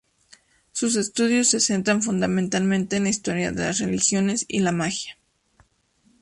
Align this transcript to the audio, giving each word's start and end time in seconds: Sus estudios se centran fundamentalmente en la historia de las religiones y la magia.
Sus 0.71 0.95
estudios 0.95 1.51
se 1.51 1.59
centran 1.59 2.01
fundamentalmente 2.01 2.95
en 2.95 3.03
la 3.03 3.09
historia 3.11 3.51
de 3.51 3.61
las 3.65 3.77
religiones 3.77 4.45
y 4.47 4.57
la 4.57 4.71
magia. 4.71 5.15